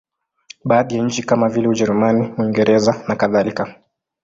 Baadhi 0.63 0.97
ya 0.97 1.03
nchi 1.03 1.23
kama 1.23 1.49
vile 1.49 1.67
Ujerumani, 1.67 2.33
Uingereza 2.37 3.03
nakadhalika. 3.07 3.75